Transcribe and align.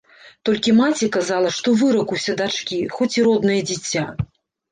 Толькі 0.47 0.71
маці 0.77 1.09
казала, 1.15 1.49
што 1.57 1.73
выракуся 1.81 2.35
дачкі, 2.41 2.79
хоць 2.97 3.09
і 3.19 3.27
роднае 3.27 3.61
дзіця. 3.71 4.07